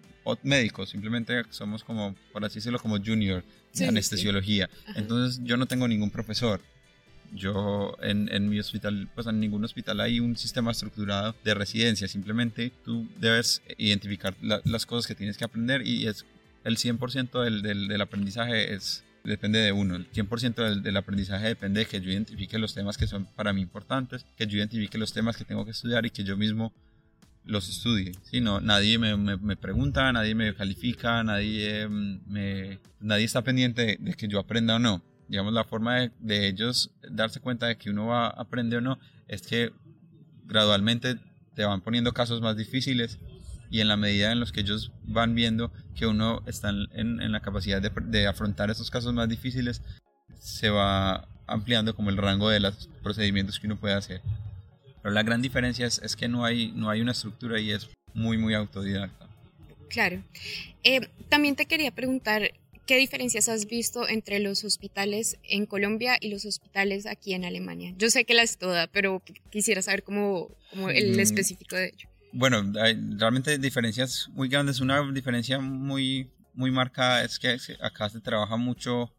médicos, 0.43 0.89
simplemente 0.89 1.43
somos 1.49 1.83
como, 1.83 2.15
por 2.31 2.45
así 2.45 2.55
decirlo, 2.55 2.79
como 2.79 2.97
junior 2.97 3.43
de 3.73 3.87
anestesiología. 3.87 4.69
Entonces 4.95 5.41
yo 5.43 5.57
no 5.57 5.65
tengo 5.65 5.87
ningún 5.87 6.09
profesor. 6.09 6.61
Yo 7.33 7.95
en, 8.01 8.27
en, 8.33 8.49
mi 8.49 8.59
hospital, 8.59 9.09
pues 9.15 9.25
en 9.25 9.39
ningún 9.39 9.63
hospital 9.63 10.01
hay 10.01 10.19
un 10.19 10.35
sistema 10.35 10.71
estructurado 10.71 11.33
de 11.45 11.53
residencia, 11.53 12.09
simplemente 12.09 12.73
tú 12.83 13.07
debes 13.17 13.61
identificar 13.77 14.35
las 14.41 14.85
cosas 14.85 15.07
que 15.07 15.15
tienes 15.15 15.37
que 15.37 15.45
aprender 15.45 15.87
y 15.87 16.07
es 16.07 16.25
el 16.63 16.77
100% 16.77 17.43
del, 17.43 17.61
del, 17.61 17.87
del, 17.87 18.01
aprendizaje 18.01 18.73
es, 18.73 19.03
depende 19.23 19.59
de 19.59 19.71
uno. 19.71 19.95
El 19.95 20.11
100% 20.11 20.55
del, 20.55 20.83
del, 20.83 20.97
aprendizaje 20.97 21.47
depende 21.47 21.81
de 21.81 21.85
que 21.85 22.01
yo 22.01 22.11
identifique 22.11 22.57
los 22.59 22.73
temas 22.73 22.97
que 22.97 23.07
son 23.07 23.25
para 23.35 23.53
mí 23.53 23.61
importantes, 23.61 24.25
que 24.37 24.47
yo 24.47 24.57
identifique 24.57 24.97
los 24.97 25.13
temas 25.13 25.37
que 25.37 25.45
tengo 25.45 25.65
que 25.65 25.71
estudiar 25.71 26.05
y 26.05 26.11
que 26.11 26.23
yo 26.23 26.37
mismo 26.37 26.73
los 27.45 27.69
estudie. 27.69 28.13
¿sí? 28.23 28.41
No, 28.41 28.61
nadie 28.61 28.97
me, 28.97 29.17
me, 29.17 29.55
pregunta, 29.55 30.11
nadie 30.11 30.35
me 30.35 30.53
califica, 30.53 31.23
nadie, 31.23 31.87
mm, 31.87 32.21
me, 32.27 32.79
nadie 32.99 33.25
está 33.25 33.43
pendiente 33.43 33.97
de, 33.99 34.13
que 34.13 34.27
yo 34.27 34.39
aprenda 34.39 34.75
o 34.75 34.79
no. 34.79 35.01
Digamos, 35.27 35.53
la 35.53 35.63
forma 35.63 35.99
de, 35.99 36.11
de 36.19 36.47
ellos 36.47 36.91
darse 37.09 37.39
cuenta 37.39 37.67
de 37.67 37.77
que 37.77 37.89
uno 37.89 38.07
va 38.07 38.27
a 38.27 38.41
aprender 38.41 38.79
o 38.79 38.81
no 38.81 38.99
es 39.27 39.41
que 39.43 39.71
gradualmente 40.45 41.17
te 41.55 41.63
van 41.63 41.81
poniendo 41.81 42.11
casos 42.11 42.41
más 42.41 42.57
difíciles 42.57 43.17
y 43.71 43.79
en 43.79 43.87
la 43.87 43.97
medida 43.97 44.31
en 44.31 44.39
los 44.39 44.51
que 44.51 44.59
ellos 44.59 44.91
van 45.03 45.33
viendo 45.33 45.71
que 45.95 46.05
uno 46.05 46.43
está 46.45 46.69
en, 46.69 47.21
en 47.21 47.31
la 47.31 47.39
capacidad 47.39 47.81
de, 47.81 47.89
de, 48.05 48.27
afrontar 48.27 48.69
esos 48.69 48.91
casos 48.91 49.13
más 49.13 49.29
difíciles, 49.29 49.81
se 50.39 50.69
va 50.69 51.27
ampliando 51.47 51.95
como 51.95 52.09
el 52.09 52.17
rango 52.17 52.49
de 52.49 52.59
los 52.59 52.89
procedimientos 53.01 53.59
que 53.59 53.67
uno 53.67 53.79
puede 53.79 53.95
hacer. 53.95 54.21
Pero 55.01 55.13
la 55.13 55.23
gran 55.23 55.41
diferencia 55.41 55.87
es, 55.87 55.99
es 55.99 56.15
que 56.15 56.27
no 56.27 56.45
hay, 56.45 56.71
no 56.73 56.89
hay 56.89 57.01
una 57.01 57.13
estructura 57.13 57.59
y 57.59 57.71
es 57.71 57.89
muy, 58.13 58.37
muy 58.37 58.53
autodidacta. 58.53 59.27
Claro. 59.89 60.23
Eh, 60.83 61.07
también 61.29 61.55
te 61.55 61.65
quería 61.65 61.91
preguntar, 61.91 62.51
¿qué 62.85 62.97
diferencias 62.97 63.49
has 63.49 63.67
visto 63.67 64.07
entre 64.07 64.39
los 64.39 64.63
hospitales 64.63 65.37
en 65.43 65.65
Colombia 65.65 66.17
y 66.19 66.29
los 66.29 66.45
hospitales 66.45 67.05
aquí 67.05 67.33
en 67.33 67.45
Alemania? 67.45 67.93
Yo 67.97 68.09
sé 68.09 68.25
que 68.25 68.33
las 68.33 68.57
toda, 68.57 68.87
pero 68.87 69.21
quisiera 69.49 69.81
saber 69.81 70.03
cómo, 70.03 70.49
el 70.93 71.15
mm. 71.15 71.19
específico 71.19 71.75
de 71.75 71.87
ello. 71.87 72.10
Bueno, 72.33 72.63
hay 72.79 72.97
realmente 73.17 73.57
diferencias 73.57 74.29
muy 74.33 74.47
grandes. 74.47 74.79
Una 74.79 75.01
diferencia 75.11 75.59
muy, 75.59 76.29
muy 76.53 76.71
marcada 76.71 77.23
es 77.23 77.39
que 77.39 77.57
acá 77.81 78.09
se 78.09 78.19
trabaja 78.21 78.57
mucho 78.57 79.11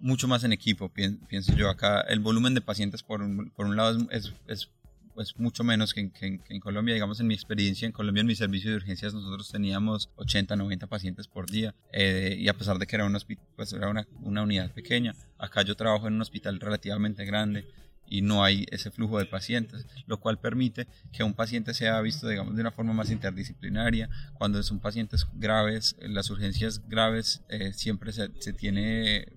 mucho 0.00 0.26
más 0.26 0.44
en 0.44 0.52
equipo, 0.52 0.90
pienso 1.28 1.54
yo. 1.54 1.68
Acá 1.68 2.00
el 2.02 2.20
volumen 2.20 2.54
de 2.54 2.60
pacientes 2.60 3.02
por 3.02 3.20
un, 3.22 3.50
por 3.50 3.66
un 3.66 3.76
lado 3.76 3.98
es, 4.10 4.32
es, 4.48 4.70
pues 5.14 5.38
mucho 5.38 5.62
menos 5.62 5.92
que 5.92 6.10
en, 6.20 6.60
Colombia. 6.60 6.94
Digamos, 6.94 7.20
en 7.20 7.26
mi 7.26 7.34
experiencia 7.34 7.86
en 7.86 7.92
Colombia, 7.92 8.22
en 8.22 8.26
mi 8.26 8.34
servicio 8.34 8.70
de 8.70 8.76
urgencias, 8.76 9.12
nosotros 9.12 9.50
teníamos 9.50 10.08
80, 10.16 10.56
90 10.56 10.86
pacientes 10.86 11.28
por 11.28 11.50
día. 11.50 11.74
Eh, 11.92 12.36
y 12.38 12.48
a 12.48 12.54
pesar 12.54 12.78
de 12.78 12.86
que 12.86 12.96
era, 12.96 13.04
un 13.04 13.18
pues 13.56 13.72
era 13.72 13.88
una, 13.88 14.06
una 14.22 14.42
unidad 14.42 14.72
pequeña, 14.72 15.14
acá 15.38 15.62
yo 15.62 15.74
trabajo 15.76 16.08
en 16.08 16.14
un 16.14 16.22
hospital 16.22 16.58
relativamente 16.58 17.24
grande 17.24 17.66
y 18.10 18.22
no 18.22 18.44
hay 18.44 18.66
ese 18.70 18.90
flujo 18.90 19.18
de 19.18 19.24
pacientes, 19.24 19.86
lo 20.06 20.18
cual 20.18 20.38
permite 20.38 20.88
que 21.12 21.22
un 21.22 21.32
paciente 21.32 21.72
sea 21.72 21.98
visto, 22.00 22.28
digamos, 22.28 22.56
de 22.56 22.60
una 22.60 22.72
forma 22.72 22.92
más 22.92 23.10
interdisciplinaria. 23.10 24.10
Cuando 24.34 24.62
son 24.64 24.80
pacientes 24.80 25.26
graves, 25.34 25.96
las 26.00 26.28
urgencias 26.28 26.82
graves, 26.88 27.42
eh, 27.48 27.72
siempre 27.72 28.12
se, 28.12 28.28
se, 28.40 28.52
tiene 28.52 29.28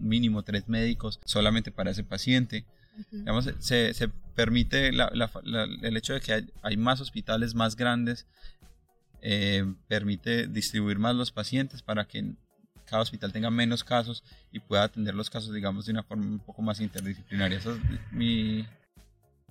mínimo 0.00 0.42
tres 0.42 0.68
médicos 0.68 1.20
solamente 1.24 1.70
para 1.70 1.92
ese 1.92 2.02
paciente. 2.02 2.66
digamos, 3.12 3.48
se, 3.60 3.94
se, 3.94 4.08
permite 4.34 4.88
el 4.88 5.96
hecho 5.96 6.12
de 6.12 6.20
que 6.20 6.46
hay, 6.62 6.76
más 6.76 7.00
hospitales 7.00 7.54
más 7.54 7.76
grandes, 7.76 8.26
eh, 9.22 9.64
permite 9.88 10.46
distribuir 10.46 10.98
más 10.98 11.14
los 11.14 11.32
pacientes 11.32 11.80
para 11.80 12.06
que 12.06 12.34
cada 12.86 13.02
hospital 13.02 13.32
tenga 13.32 13.50
menos 13.50 13.84
casos 13.84 14.24
y 14.52 14.60
pueda 14.60 14.84
atender 14.84 15.14
los 15.14 15.28
casos, 15.28 15.52
digamos, 15.52 15.86
de 15.86 15.92
una 15.92 16.02
forma 16.02 16.24
un 16.24 16.38
poco 16.38 16.62
más 16.62 16.80
interdisciplinaria. 16.80 17.58
Esa 17.58 17.72
es 17.72 17.78
mi, 18.12 18.66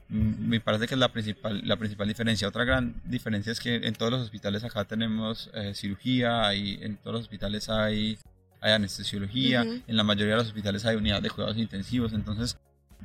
me 0.07 0.59
parece 0.59 0.87
que 0.87 0.93
es 0.93 0.99
la 0.99 1.09
principal, 1.09 1.61
la 1.65 1.77
principal 1.77 2.07
diferencia. 2.07 2.47
Otra 2.47 2.63
gran 2.63 3.01
diferencia 3.05 3.51
es 3.51 3.59
que 3.59 3.75
en 3.75 3.93
todos 3.93 4.11
los 4.11 4.21
hospitales 4.21 4.63
acá 4.63 4.85
tenemos 4.85 5.49
eh, 5.53 5.73
cirugía, 5.73 6.47
hay, 6.47 6.79
en 6.81 6.97
todos 6.97 7.13
los 7.13 7.21
hospitales 7.23 7.69
hay, 7.69 8.17
hay 8.61 8.73
anestesiología, 8.73 9.63
en 9.63 9.97
la 9.97 10.03
mayoría 10.03 10.33
de 10.33 10.39
los 10.39 10.47
hospitales 10.47 10.85
hay 10.85 10.95
unidades 10.95 11.23
de 11.23 11.29
cuidados 11.31 11.57
intensivos, 11.57 12.13
entonces 12.13 12.57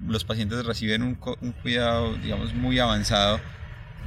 los 0.07 0.25
pacientes 0.25 0.65
reciben 0.65 1.03
un, 1.03 1.19
un, 1.41 1.53
cuidado, 1.53 2.15
digamos, 2.17 2.55
muy 2.55 2.79
avanzado 2.79 3.41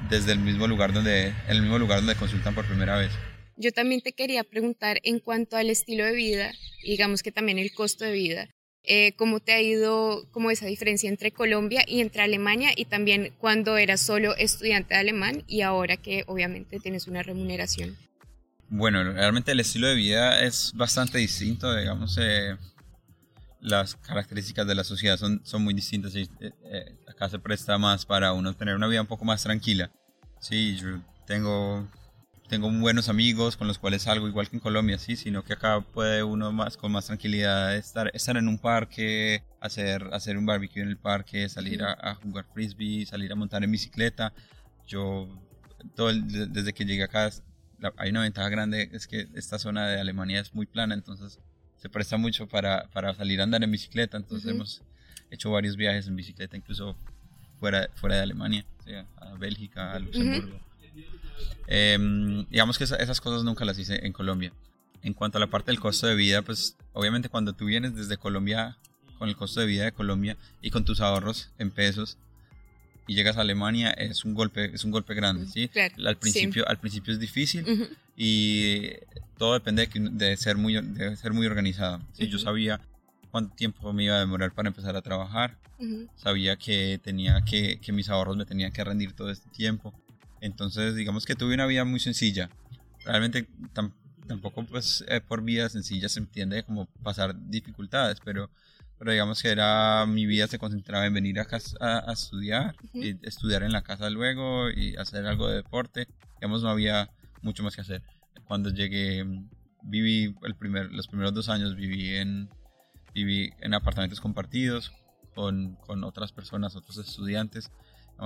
desde 0.09 0.31
el 0.31 0.39
mismo 0.39 0.67
lugar 0.67 0.93
donde, 0.93 1.27
en 1.27 1.35
el 1.47 1.61
mismo 1.61 1.79
lugar 1.79 1.99
donde 1.99 2.15
consultan 2.15 2.53
por 2.53 2.65
primera 2.65 2.95
vez. 2.97 3.11
Yo 3.63 3.71
también 3.71 4.01
te 4.01 4.11
quería 4.11 4.43
preguntar 4.43 4.99
en 5.03 5.19
cuanto 5.19 5.55
al 5.55 5.69
estilo 5.69 6.03
de 6.03 6.11
vida, 6.11 6.51
digamos 6.83 7.23
que 7.23 7.31
también 7.31 7.57
el 7.57 7.73
costo 7.73 8.03
de 8.03 8.11
vida, 8.11 8.49
eh, 8.83 9.13
cómo 9.15 9.39
te 9.39 9.53
ha 9.53 9.61
ido, 9.61 10.27
como 10.31 10.51
esa 10.51 10.65
diferencia 10.65 11.07
entre 11.07 11.31
Colombia 11.31 11.85
y 11.87 12.01
entre 12.01 12.23
Alemania 12.23 12.71
y 12.75 12.83
también 12.83 13.33
cuando 13.37 13.77
eras 13.77 14.01
solo 14.01 14.35
estudiante 14.35 14.95
de 14.95 14.99
alemán 14.99 15.43
y 15.47 15.61
ahora 15.61 15.95
que 15.95 16.25
obviamente 16.27 16.77
tienes 16.81 17.07
una 17.07 17.23
remuneración. 17.23 17.95
Bueno, 18.67 19.01
realmente 19.13 19.53
el 19.53 19.61
estilo 19.61 19.87
de 19.87 19.95
vida 19.95 20.43
es 20.43 20.73
bastante 20.75 21.19
distinto, 21.19 21.73
digamos, 21.73 22.17
eh, 22.21 22.57
las 23.61 23.95
características 23.95 24.67
de 24.67 24.75
la 24.75 24.83
sociedad 24.83 25.17
son, 25.17 25.41
muy 25.63 25.73
distintas. 25.73 26.13
Y, 26.17 26.29
eh, 26.41 26.97
acá 27.07 27.29
se 27.29 27.39
presta 27.39 27.77
más 27.77 28.05
para 28.05 28.33
uno 28.33 28.53
tener 28.53 28.75
una 28.75 28.87
vida 28.87 28.99
un 28.99 29.07
poco 29.07 29.23
más 29.23 29.41
tranquila. 29.41 29.89
Sí, 30.41 30.75
yo 30.75 30.99
tengo 31.25 31.87
tengo 32.47 32.69
buenos 32.69 33.09
amigos 33.09 33.57
con 33.57 33.67
los 33.67 33.79
cuales 33.79 34.03
salgo 34.03 34.27
igual 34.27 34.49
que 34.49 34.57
en 34.57 34.59
Colombia, 34.59 34.97
sí, 34.97 35.15
sino 35.15 35.43
que 35.43 35.53
acá 35.53 35.81
puede 35.81 36.23
uno 36.23 36.51
más 36.51 36.77
con 36.77 36.91
más 36.91 37.05
tranquilidad 37.07 37.75
estar, 37.75 38.11
estar 38.13 38.37
en 38.37 38.47
un 38.47 38.57
parque, 38.57 39.43
hacer, 39.59 40.09
hacer 40.11 40.37
un 40.37 40.45
barbecue 40.45 40.81
en 40.81 40.89
el 40.89 40.97
parque, 40.97 41.47
salir 41.49 41.83
a, 41.83 42.15
jugar 42.15 42.45
frisbee, 42.53 43.05
salir 43.05 43.31
a 43.31 43.35
montar 43.35 43.63
en 43.63 43.71
bicicleta. 43.71 44.33
Yo, 44.87 45.27
todo 45.95 46.11
desde 46.13 46.73
que 46.73 46.85
llegué 46.85 47.03
acá, 47.03 47.29
hay 47.97 48.09
una 48.09 48.21
ventaja 48.21 48.49
grande, 48.49 48.89
es 48.91 49.07
que 49.07 49.27
esta 49.33 49.57
zona 49.57 49.87
de 49.87 49.99
Alemania 49.99 50.39
es 50.39 50.53
muy 50.53 50.65
plana, 50.65 50.93
entonces 50.93 51.39
se 51.77 51.89
presta 51.89 52.17
mucho 52.17 52.47
para, 52.47 52.87
para 52.93 53.13
salir 53.13 53.39
a 53.41 53.43
andar 53.43 53.63
en 53.63 53.71
bicicleta, 53.71 54.17
entonces 54.17 54.51
hemos 54.51 54.81
hecho 55.31 55.51
varios 55.51 55.75
viajes 55.75 56.07
en 56.07 56.15
bicicleta, 56.15 56.55
incluso 56.55 56.95
fuera, 57.59 57.89
fuera 57.95 58.17
de 58.17 58.21
Alemania, 58.21 58.65
a 59.17 59.33
Bélgica, 59.35 59.93
a 59.93 59.99
Luxemburgo. 59.99 60.72
Em, 61.67 62.45
digamos 62.49 62.77
que 62.77 62.83
esas 62.83 63.21
cosas 63.21 63.43
nunca 63.43 63.65
las 63.65 63.77
hice 63.79 64.05
en 64.05 64.13
Colombia. 64.13 64.53
En 65.01 65.13
cuanto 65.13 65.37
a 65.37 65.41
la 65.41 65.47
parte 65.47 65.71
del 65.71 65.79
costo 65.79 66.07
de 66.07 66.15
vida, 66.15 66.41
pues 66.41 66.77
obviamente 66.93 67.29
cuando 67.29 67.53
tú 67.53 67.65
vienes 67.65 67.95
desde 67.95 68.17
Colombia 68.17 68.77
con 69.17 69.29
el 69.29 69.35
costo 69.35 69.59
de 69.59 69.67
vida 69.67 69.85
de 69.85 69.91
Colombia 69.91 70.37
y 70.61 70.69
con 70.69 70.85
tus 70.85 71.01
ahorros 71.01 71.51
en 71.57 71.71
pesos 71.71 72.17
y 73.07 73.15
llegas 73.15 73.37
a 73.37 73.41
Alemania 73.41 73.91
es 73.91 74.23
un 74.25 74.33
golpe 74.33 74.73
es 74.73 74.83
un 74.85 74.91
golpe 74.91 75.13
grande, 75.13 75.45
¿sí? 75.47 75.69
al 76.05 76.17
principio 76.17 76.67
al 76.67 76.79
principio 76.79 77.13
es 77.13 77.19
difícil 77.19 77.89
y 78.15 78.91
todo 79.37 79.53
depende 79.53 79.89
de, 79.93 80.37
ser 80.37 80.57
muy 80.57 80.79
de 80.79 81.15
ser 81.17 81.33
muy 81.33 81.45
organizado. 81.45 82.01
¿sí? 82.13 82.27
Yo 82.27 82.39
sabía 82.39 82.79
cuánto 83.31 83.55
tiempo 83.55 83.91
me 83.93 84.05
iba 84.05 84.15
a 84.15 84.19
demorar 84.19 84.53
para 84.53 84.69
empezar 84.69 84.95
a 84.95 85.01
trabajar. 85.01 85.57
Sabía 86.15 86.55
que 86.55 86.99
tenía 87.03 87.41
que, 87.43 87.79
que 87.81 87.91
mis 87.91 88.07
ahorros 88.07 88.37
me 88.37 88.45
tenían 88.45 88.71
que 88.71 88.83
rendir 88.83 89.11
todo 89.13 89.29
este 89.31 89.49
tiempo. 89.49 89.93
Entonces, 90.43 90.93
digamos 90.95 91.25
que 91.25 91.35
tuve 91.35 91.53
una 91.53 91.65
vida 91.65 91.85
muy 91.85 92.01
sencilla. 92.01 92.49
Realmente 93.05 93.47
tampoco 94.27 94.65
pues 94.65 95.05
eh, 95.07 95.21
por 95.21 95.41
vida 95.41 95.69
sencilla 95.69 96.09
se 96.09 96.19
entiende 96.19 96.63
como 96.63 96.85
pasar 97.01 97.33
dificultades, 97.47 98.17
pero, 98.25 98.49
pero 98.99 99.13
digamos 99.13 99.41
que 99.41 99.47
era 99.47 100.05
mi 100.05 100.25
vida 100.25 100.47
se 100.47 100.59
concentraba 100.59 101.05
en 101.05 101.13
venir 101.13 101.39
a, 101.39 102.11
estudiar, 102.11 102.75
y 102.93 103.25
estudiar 103.25 103.63
en 103.63 103.71
la 103.71 103.83
casa 103.83 104.09
luego 104.09 104.69
y 104.69 104.97
hacer 104.97 105.25
algo 105.25 105.47
de 105.47 105.55
deporte. 105.55 106.09
Digamos, 106.35 106.61
no 106.61 106.69
había 106.69 107.09
mucho 107.41 107.63
más 107.63 107.73
que 107.77 107.81
hacer. 107.81 108.03
Cuando 108.43 108.69
llegué, 108.69 109.25
viví 109.81 110.35
el 110.43 110.55
primer, 110.55 110.91
los 110.91 111.07
primeros 111.07 111.33
dos 111.33 111.47
años 111.47 111.77
viví 111.77 112.15
en, 112.15 112.49
viví 113.13 113.53
en 113.61 113.73
apartamentos 113.73 114.19
compartidos 114.19 114.91
con, 115.35 115.75
con 115.75 116.03
otras 116.03 116.33
personas, 116.33 116.75
otros 116.75 116.97
estudiantes 116.97 117.71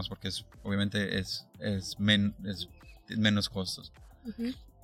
porque 0.10 0.28
es, 0.28 0.46
obviamente 0.64 1.18
es, 1.18 1.48
es, 1.60 1.98
menos 2.00 3.50
costos. 3.50 3.92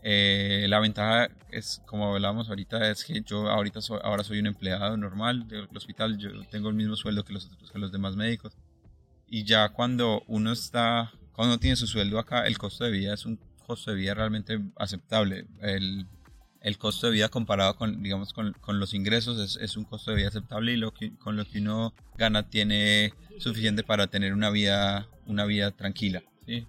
Eh, 0.01 0.65
la 0.67 0.79
ventaja 0.79 1.29
es, 1.49 1.81
como 1.85 2.13
hablábamos 2.13 2.49
ahorita, 2.49 2.89
es 2.89 3.03
que 3.05 3.21
yo 3.21 3.49
ahorita 3.49 3.79
ahora 4.03 4.23
soy 4.23 4.39
un 4.39 4.47
empleado 4.47 4.97
normal 4.97 5.47
del 5.47 5.67
hospital, 5.75 6.17
yo 6.17 6.29
tengo 6.49 6.69
el 6.69 6.75
mismo 6.75 6.95
sueldo 6.95 7.23
que 7.23 7.33
los, 7.33 7.49
que 7.71 7.79
los 7.79 7.91
demás 7.91 8.15
médicos. 8.15 8.53
Y 9.27 9.45
ya 9.45 9.69
cuando 9.69 10.23
uno 10.27 10.51
está, 10.51 11.11
cuando 11.31 11.53
uno 11.53 11.59
tiene 11.59 11.75
su 11.75 11.87
sueldo 11.87 12.19
acá, 12.19 12.45
el 12.45 12.57
costo 12.57 12.83
de 12.83 12.91
vida 12.91 13.13
es 13.13 13.25
un 13.25 13.39
costo 13.65 13.91
de 13.91 13.97
vida 13.97 14.13
realmente 14.13 14.59
aceptable. 14.75 15.47
El, 15.61 16.05
el 16.63 16.77
costo 16.77 17.07
de 17.07 17.13
vida 17.13 17.29
comparado 17.29 17.75
con, 17.75 18.01
digamos, 18.01 18.33
con, 18.33 18.53
con 18.53 18.79
los 18.79 18.93
ingresos 18.93 19.37
es, 19.37 19.61
es, 19.61 19.75
un 19.75 19.83
costo 19.83 20.11
de 20.11 20.17
vida 20.17 20.29
aceptable 20.29 20.71
y 20.71 20.77
lo 20.77 20.93
que, 20.93 21.13
con 21.17 21.35
lo 21.35 21.45
que 21.45 21.59
uno 21.59 21.93
gana 22.17 22.49
tiene 22.49 23.13
suficiente 23.37 23.83
para 23.83 24.07
tener 24.07 24.33
una 24.33 24.49
vida, 24.49 25.07
una 25.27 25.45
vida 25.45 25.71
tranquila. 25.71 26.23
¿sí? 26.45 26.65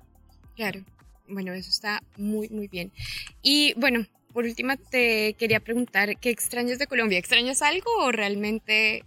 Claro, 0.57 0.85
bueno, 1.29 1.53
eso 1.53 1.71
está 1.71 2.03
muy, 2.17 2.49
muy 2.49 2.67
bien. 2.67 2.93
Y 3.41 3.73
bueno, 3.75 4.05
por 4.33 4.45
última 4.45 4.77
te 4.77 5.35
quería 5.35 5.61
preguntar, 5.61 6.19
¿qué 6.19 6.31
extrañas 6.31 6.81
de 6.81 6.89
Colombia? 6.89 7.19
¿Extrañas 7.19 7.63
algo 7.63 7.91
o 8.01 8.11
realmente... 8.11 9.05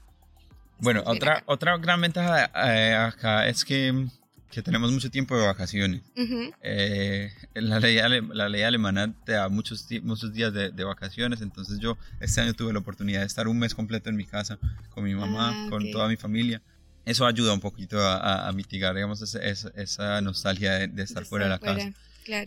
Bueno, 0.79 1.03
otra, 1.05 1.43
otra 1.47 1.77
gran 1.77 1.99
ventaja 1.99 2.49
eh, 2.71 2.93
acá 2.93 3.47
es 3.47 3.65
que 3.65 4.07
que 4.51 4.61
tenemos 4.61 4.91
mucho 4.91 5.09
tiempo 5.09 5.37
de 5.37 5.45
vacaciones. 5.45 6.01
Eh, 6.61 7.31
la, 7.53 7.79
ley, 7.79 7.99
la 8.33 8.49
ley 8.49 8.61
alemana 8.61 9.13
te 9.25 9.33
da 9.33 9.49
muchos, 9.49 9.87
muchos 10.03 10.33
días 10.33 10.53
de, 10.53 10.83
vacaciones, 10.83 11.41
entonces 11.41 11.79
yo 11.79 11.97
este 12.19 12.41
año 12.41 12.53
tuve 12.53 12.73
la 12.73 12.79
oportunidad 12.79 13.21
de 13.21 13.25
estar 13.25 13.47
un 13.47 13.59
mes 13.59 13.75
completo 13.75 14.09
en 14.09 14.15
mi 14.15 14.25
casa 14.25 14.57
con 14.89 15.03
mi 15.03 15.15
mamá, 15.15 15.51
ah, 15.53 15.67
con 15.69 15.91
toda 15.91 16.07
mi 16.07 16.15
familia. 16.15 16.61
Eso 17.05 17.25
ayuda 17.25 17.53
un 17.53 17.61
poquito 17.61 17.99
a, 18.01 18.51
mitigar, 18.53 18.93
digamos, 18.93 19.21
esa, 19.21 20.21
nostalgia 20.21 20.87
de, 20.87 21.03
estar 21.03 21.25
fuera 21.25 21.45
de 21.45 21.51
la 21.51 21.59
casa. 21.59 21.93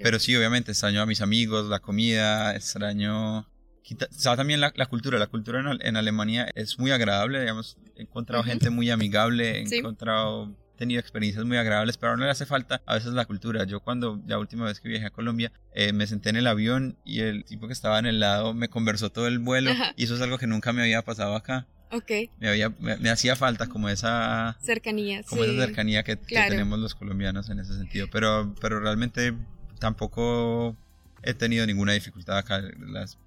Pero 0.02 0.18
sí, 0.18 0.36
obviamente, 0.36 0.72
extraño 0.72 1.00
a 1.00 1.06
mis 1.06 1.20
amigos, 1.20 1.68
la 1.68 1.80
comida, 1.80 2.54
extraño... 2.54 3.46
Quizá 3.82 4.36
también 4.36 4.60
la, 4.60 4.70
cultura, 4.86 5.18
la 5.18 5.26
cultura 5.26 5.76
en, 5.80 5.96
Alemania 5.96 6.48
es 6.54 6.78
muy 6.78 6.92
agradable, 6.92 7.40
digamos, 7.40 7.76
he 7.96 8.02
encontrado 8.02 8.44
gente 8.44 8.70
muy 8.70 8.88
amigable, 8.90 9.62
he 9.62 9.78
encontrado 9.78 10.54
tenido 10.80 10.98
experiencias 10.98 11.44
muy 11.44 11.58
agradables, 11.58 11.98
pero 11.98 12.16
no 12.16 12.24
le 12.24 12.30
hace 12.30 12.46
falta 12.46 12.80
a 12.86 12.94
veces 12.94 13.12
la 13.12 13.26
cultura. 13.26 13.64
Yo 13.64 13.80
cuando 13.80 14.18
la 14.26 14.38
última 14.38 14.64
vez 14.64 14.80
que 14.80 14.88
viajé 14.88 15.06
a 15.06 15.10
Colombia 15.10 15.52
eh, 15.74 15.92
me 15.92 16.06
senté 16.06 16.30
en 16.30 16.36
el 16.36 16.46
avión 16.46 16.96
y 17.04 17.20
el 17.20 17.44
tipo 17.44 17.66
que 17.66 17.74
estaba 17.74 17.98
en 17.98 18.06
el 18.06 18.18
lado 18.18 18.54
me 18.54 18.70
conversó 18.70 19.10
todo 19.10 19.26
el 19.26 19.40
vuelo 19.40 19.72
y 19.96 20.04
eso 20.04 20.14
es 20.14 20.22
algo 20.22 20.38
que 20.38 20.46
nunca 20.46 20.72
me 20.72 20.80
había 20.80 21.02
pasado 21.02 21.36
acá. 21.36 21.66
Ok. 21.92 22.10
Me, 22.38 22.48
había, 22.48 22.70
me, 22.78 23.10
hacía 23.10 23.36
falta 23.36 23.66
como 23.66 23.90
esa 23.90 24.56
cercanía, 24.62 25.22
como 25.24 25.44
esa 25.44 25.66
cercanía 25.66 26.02
que, 26.02 26.16
tenemos 26.16 26.78
los 26.78 26.94
colombianos 26.94 27.50
en 27.50 27.60
ese 27.60 27.76
sentido. 27.76 28.06
Pero, 28.10 28.54
pero 28.58 28.80
realmente 28.80 29.34
tampoco 29.78 30.76
he 31.22 31.34
tenido 31.34 31.66
ninguna 31.66 31.92
dificultad 31.92 32.38
acá. 32.38 32.62
Las 32.78 33.18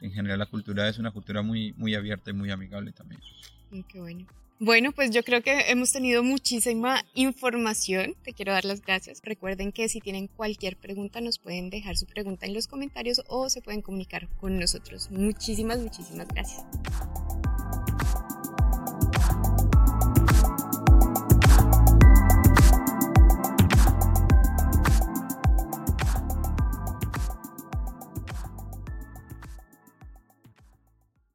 en 0.00 0.12
general 0.12 0.40
la 0.40 0.46
cultura 0.46 0.88
es 0.88 0.98
una 0.98 1.12
cultura 1.12 1.42
muy, 1.42 1.72
muy 1.74 1.94
abierta 1.94 2.30
y 2.30 2.32
muy 2.32 2.50
amigable 2.50 2.90
también. 2.90 3.20
Mm, 3.70 3.82
qué 3.82 4.00
bueno. 4.00 4.26
Bueno, 4.58 4.92
pues 4.92 5.10
yo 5.10 5.22
creo 5.22 5.42
que 5.42 5.70
hemos 5.70 5.92
tenido 5.92 6.22
muchísima 6.22 7.04
información. 7.14 8.14
Te 8.24 8.32
quiero 8.32 8.52
dar 8.52 8.64
las 8.64 8.80
gracias. 8.80 9.20
Recuerden 9.22 9.70
que 9.70 9.88
si 9.88 10.00
tienen 10.00 10.28
cualquier 10.28 10.76
pregunta 10.76 11.20
nos 11.20 11.38
pueden 11.38 11.68
dejar 11.68 11.96
su 11.96 12.06
pregunta 12.06 12.46
en 12.46 12.54
los 12.54 12.66
comentarios 12.66 13.22
o 13.28 13.50
se 13.50 13.60
pueden 13.60 13.82
comunicar 13.82 14.28
con 14.40 14.58
nosotros. 14.58 15.10
Muchísimas, 15.10 15.80
muchísimas 15.80 16.28
gracias. 16.28 16.64